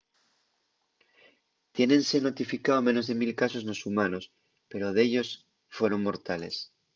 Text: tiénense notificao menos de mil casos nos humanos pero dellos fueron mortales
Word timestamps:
tiénense 1.75 2.15
notificao 2.19 2.85
menos 2.87 3.05
de 3.09 3.15
mil 3.21 3.31
casos 3.41 3.63
nos 3.69 3.79
humanos 3.87 4.23
pero 4.71 4.93
dellos 4.97 5.29
fueron 5.77 6.05
mortales 6.07 6.55